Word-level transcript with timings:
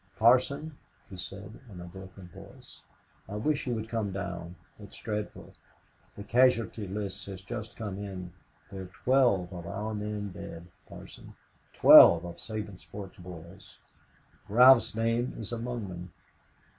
"Parson," 0.17 0.75
he 1.11 1.15
said, 1.17 1.59
in 1.71 1.79
a 1.79 1.83
broken 1.83 2.27
voice, 2.29 2.81
"I 3.29 3.35
wish 3.35 3.67
you 3.67 3.75
would 3.75 3.87
come 3.87 4.11
down. 4.11 4.55
It's 4.79 4.97
dreadful! 4.97 5.53
The 6.15 6.23
casualty 6.23 6.87
list 6.87 7.27
has 7.27 7.43
just 7.43 7.75
come 7.75 7.99
in 7.99 8.33
there 8.71 8.81
are 8.81 8.85
twelve 8.87 9.53
of 9.53 9.67
our 9.67 9.93
men 9.93 10.31
dead, 10.31 10.65
Parson 10.89 11.35
twelve 11.75 12.25
of 12.25 12.37
Sabinsport's 12.39 13.19
boys. 13.19 13.77
Ralph's 14.49 14.95
name 14.95 15.35
is 15.37 15.51
among 15.51 15.87
them. 15.87 16.11